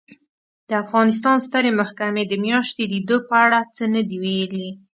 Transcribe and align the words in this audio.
د 0.69 0.71
افغانستان 0.83 1.37
سترې 1.47 1.71
محکمې 1.79 2.23
د 2.27 2.33
میاشتې 2.45 2.83
لیدو 2.93 3.17
په 3.27 3.35
اړه 3.45 3.59
څه 3.75 3.83
نه 3.93 4.01
دي 4.09 4.17
ویلي 4.23 4.69